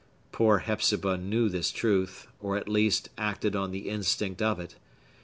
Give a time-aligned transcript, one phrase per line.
[0.31, 4.73] Poor Hepzibah knew this truth, or, at least, acted on the instinct of it.